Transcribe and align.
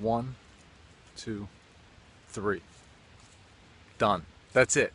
One, 0.00 0.36
two, 1.16 1.48
three. 2.28 2.62
Done. 3.98 4.24
That's 4.52 4.76
it. 4.76 4.92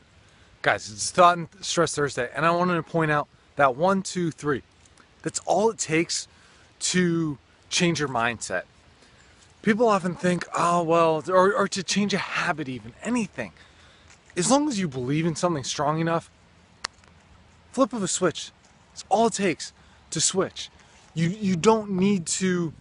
Guys, 0.61 0.91
it's 0.91 1.11
Thought 1.11 1.37
and 1.37 1.47
Stress 1.61 1.95
Thursday, 1.95 2.29
and 2.35 2.45
I 2.45 2.51
wanted 2.51 2.75
to 2.75 2.83
point 2.83 3.11
out 3.11 3.27
that 3.55 3.75
one, 3.75 4.01
two, 4.01 4.31
three. 4.31 4.63
That's 5.21 5.39
all 5.45 5.69
it 5.69 5.77
takes 5.77 6.27
to 6.79 7.37
change 7.69 7.99
your 7.99 8.09
mindset. 8.09 8.63
People 9.61 9.87
often 9.87 10.15
think, 10.15 10.45
oh, 10.57 10.83
well, 10.83 11.23
or, 11.27 11.53
or 11.53 11.67
to 11.67 11.83
change 11.83 12.13
a 12.13 12.17
habit, 12.17 12.69
even 12.69 12.93
anything. 13.03 13.51
As 14.35 14.49
long 14.51 14.67
as 14.67 14.79
you 14.79 14.87
believe 14.87 15.25
in 15.25 15.35
something 15.35 15.63
strong 15.63 15.99
enough, 15.99 16.29
flip 17.71 17.93
of 17.93 18.03
a 18.03 18.07
switch. 18.07 18.51
It's 18.93 19.03
all 19.09 19.27
it 19.27 19.33
takes 19.33 19.73
to 20.11 20.21
switch. 20.21 20.69
You, 21.13 21.29
you 21.29 21.55
don't 21.55 21.91
need 21.91 22.25
to 22.27 22.73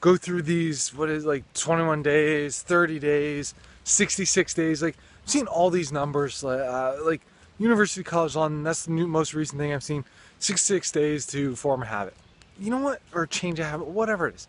go 0.00 0.16
through 0.16 0.42
these, 0.42 0.94
what 0.94 1.08
is 1.10 1.24
like 1.24 1.44
21 1.54 2.02
days, 2.02 2.62
30 2.62 2.98
days, 2.98 3.54
66 3.84 4.54
days. 4.54 4.82
Like, 4.82 4.96
I've 5.24 5.30
seen 5.30 5.46
all 5.46 5.70
these 5.70 5.92
numbers, 5.92 6.42
uh, 6.42 6.98
like 7.04 7.20
University 7.58 8.02
College 8.02 8.36
London, 8.36 8.62
that's 8.62 8.86
the 8.86 8.92
new, 8.92 9.06
most 9.06 9.34
recent 9.34 9.60
thing 9.60 9.72
I've 9.72 9.82
seen. 9.82 10.04
66 10.38 10.90
days 10.92 11.26
to 11.26 11.54
form 11.54 11.82
a 11.82 11.86
habit. 11.86 12.14
You 12.58 12.70
know 12.70 12.78
what? 12.78 13.02
Or 13.12 13.26
change 13.26 13.60
a 13.60 13.64
habit, 13.64 13.86
whatever 13.86 14.28
it 14.28 14.36
is. 14.36 14.46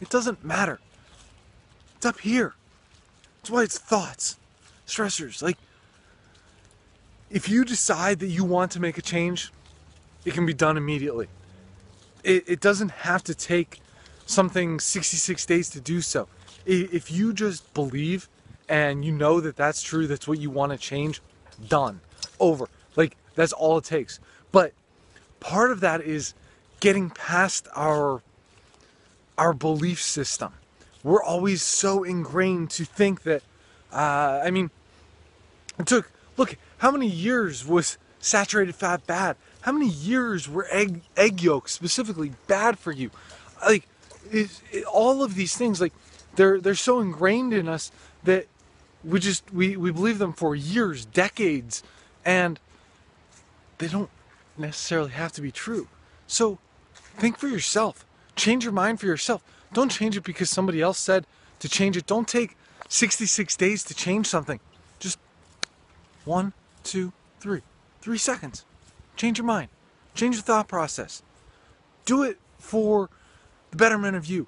It 0.00 0.10
doesn't 0.10 0.44
matter. 0.44 0.80
It's 1.96 2.06
up 2.06 2.18
here. 2.20 2.54
That's 3.38 3.50
why 3.50 3.62
it's 3.62 3.78
thoughts, 3.78 4.36
stressors. 4.86 5.42
Like, 5.42 5.58
if 7.30 7.48
you 7.48 7.64
decide 7.64 8.18
that 8.20 8.28
you 8.28 8.44
want 8.44 8.72
to 8.72 8.80
make 8.80 8.98
a 8.98 9.02
change, 9.02 9.52
it 10.24 10.34
can 10.34 10.46
be 10.46 10.54
done 10.54 10.76
immediately. 10.76 11.28
It, 12.24 12.44
it 12.48 12.60
doesn't 12.60 12.90
have 12.90 13.22
to 13.24 13.34
take 13.34 13.80
something 14.28 14.78
66 14.78 15.46
days 15.46 15.68
to 15.70 15.80
do 15.80 16.00
so. 16.00 16.28
If 16.66 17.10
you 17.10 17.32
just 17.32 17.72
believe 17.74 18.28
and 18.68 19.04
you 19.04 19.10
know 19.10 19.40
that 19.40 19.56
that's 19.56 19.82
true, 19.82 20.06
that's 20.06 20.28
what 20.28 20.38
you 20.38 20.50
want 20.50 20.72
to 20.72 20.78
change, 20.78 21.22
done, 21.66 22.00
over. 22.38 22.68
Like, 22.94 23.16
that's 23.34 23.52
all 23.52 23.78
it 23.78 23.84
takes. 23.84 24.20
But 24.52 24.72
part 25.40 25.70
of 25.70 25.80
that 25.80 26.02
is 26.02 26.34
getting 26.80 27.10
past 27.10 27.66
our 27.74 28.22
our 29.36 29.52
belief 29.52 30.02
system. 30.02 30.52
We're 31.04 31.22
always 31.22 31.62
so 31.62 32.02
ingrained 32.02 32.70
to 32.70 32.84
think 32.84 33.22
that 33.22 33.42
uh, 33.92 34.42
I 34.44 34.50
mean 34.50 34.70
it 35.78 35.86
took 35.86 36.10
look 36.36 36.56
how 36.78 36.90
many 36.90 37.06
years 37.06 37.64
was 37.64 37.98
saturated 38.18 38.74
fat 38.74 39.06
bad 39.06 39.36
how 39.60 39.70
many 39.70 39.88
years 39.88 40.48
were 40.48 40.66
egg 40.70 41.02
egg 41.16 41.40
yolks 41.40 41.72
specifically 41.72 42.32
bad 42.48 42.76
for 42.78 42.90
you 42.90 43.10
like 43.64 43.86
it, 44.30 44.84
all 44.84 45.22
of 45.22 45.34
these 45.34 45.56
things 45.56 45.80
like 45.80 45.92
they're 46.36 46.60
they're 46.60 46.74
so 46.74 47.00
ingrained 47.00 47.52
in 47.52 47.68
us 47.68 47.90
that 48.24 48.46
we 49.04 49.20
just 49.20 49.52
we, 49.52 49.76
we 49.76 49.90
believe 49.90 50.18
them 50.18 50.32
for 50.32 50.54
years 50.54 51.04
decades 51.04 51.82
and 52.24 52.58
they 53.78 53.88
don't 53.88 54.10
necessarily 54.56 55.10
have 55.10 55.32
to 55.32 55.40
be 55.40 55.52
true. 55.52 55.88
So 56.26 56.58
think 57.16 57.38
for 57.38 57.48
yourself. 57.48 58.04
Change 58.36 58.64
your 58.64 58.72
mind 58.72 59.00
for 59.00 59.06
yourself. 59.06 59.42
Don't 59.72 59.90
change 59.90 60.16
it 60.16 60.24
because 60.24 60.50
somebody 60.50 60.80
else 60.80 60.98
said 60.98 61.26
to 61.60 61.68
change 61.68 61.96
it. 61.96 62.06
Don't 62.06 62.28
take 62.28 62.56
66 62.88 63.56
days 63.56 63.84
to 63.84 63.94
change 63.94 64.26
something. 64.26 64.60
Just 64.98 65.18
one 66.24 66.52
two 66.84 67.12
three. 67.40 67.62
Three 68.00 68.18
seconds. 68.18 68.64
Change 69.16 69.38
your 69.38 69.46
mind. 69.46 69.68
Change 70.14 70.36
your 70.36 70.42
thought 70.42 70.68
process. 70.68 71.22
Do 72.04 72.22
it 72.22 72.38
for 72.58 73.10
the 73.70 73.76
betterment 73.76 74.16
of 74.16 74.26
you. 74.26 74.46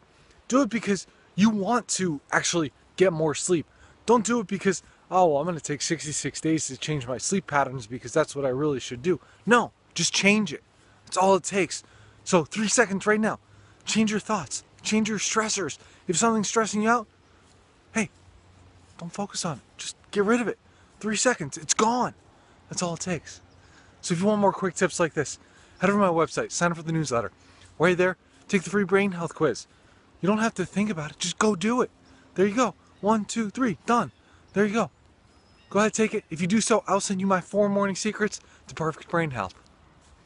Do 0.49 0.63
it 0.63 0.69
because 0.69 1.07
you 1.35 1.51
want 1.51 1.89
to 1.89 2.21
actually 2.33 2.73
get 2.97 3.13
more 3.13 3.35
sleep. 3.35 3.67
Don't 4.07 4.25
do 4.25 4.41
it 4.41 4.47
because 4.47 4.83
oh 5.11 5.27
well, 5.27 5.39
i'm 5.39 5.45
going 5.45 5.57
to 5.57 5.63
take 5.63 5.83
66 5.83 6.41
days 6.41 6.67
to 6.69 6.77
change 6.77 7.07
my 7.07 7.19
sleep 7.19 7.47
patterns 7.47 7.87
because 7.87 8.13
that's 8.13 8.37
what 8.37 8.45
i 8.45 8.49
really 8.49 8.81
should 8.81 9.03
do. 9.03 9.21
No 9.47 9.73
just 9.95 10.15
change 10.15 10.53
it. 10.53 10.63
That's 11.05 11.17
all 11.17 11.35
it 11.35 11.45
takes. 11.45 11.83
So 12.25 12.45
three 12.45 12.69
seconds 12.69 13.07
right 13.07 13.21
now. 13.21 13.39
Change 13.85 14.11
your 14.11 14.21
thoughts. 14.21 14.63
Change 14.83 15.09
your 15.09 15.19
stressors. 15.19 15.79
If 16.07 16.17
something's 16.17 16.49
stressing 16.49 16.83
you 16.83 16.89
out 16.89 17.07
hey 17.95 18.11
don't 18.99 19.13
focus 19.13 19.45
on 19.45 19.59
it. 19.59 19.63
Just 19.79 19.97
get 20.11 20.25
rid 20.25 20.41
of 20.41 20.49
it. 20.49 20.59
Three 21.01 21.17
seconds. 21.17 21.57
It's 21.57 21.75
gone. 21.75 22.15
That's 22.69 22.83
all 22.83 22.95
it 22.95 23.01
takes. 23.01 23.41
So 24.01 24.15
if 24.15 24.21
you 24.21 24.27
want 24.27 24.41
more 24.41 24.53
quick 24.53 24.75
tips 24.75 25.01
like 25.01 25.15
this, 25.15 25.39
head 25.81 25.91
over 25.91 25.99
to 25.99 26.13
my 26.13 26.25
website, 26.25 26.53
sign 26.53 26.71
up 26.71 26.77
for 26.77 26.83
the 26.83 26.93
newsletter. 26.93 27.33
While 27.77 27.91
you're 27.91 27.97
there, 27.97 28.17
take 28.51 28.63
the 28.65 28.71
free 28.71 28.85
brain 28.85 29.13
health 29.13 29.35
quiz. 29.35 29.67
You 30.21 30.27
don't 30.27 30.39
have 30.39 30.55
to 30.55 30.67
think 30.67 30.91
about 30.91 31.13
it, 31.13 31.19
just 31.19 31.39
go 31.39 31.55
do 31.55 31.81
it. 31.81 31.91
There 32.35 32.47
you 32.47 32.55
go. 32.55 32.75
One, 33.01 33.25
two, 33.25 33.49
three, 33.49 33.79
done. 33.87 34.13
There 34.53 34.67
you 34.67 34.75
go. 34.75 34.91
Go 35.71 35.79
ahead, 35.79 35.95
take 35.95 36.15
it. 36.15 36.25
If 36.31 36.41
you 36.41 36.47
do 36.47 36.61
so, 36.61 36.83
I'll 36.87 37.01
send 37.01 37.21
you 37.21 37.27
my 37.27 37.41
four 37.41 37.69
morning 37.69 37.97
secrets 37.97 38.41
to 38.67 38.75
perfect 38.75 39.09
brain 39.09 39.31
health. 39.31 39.55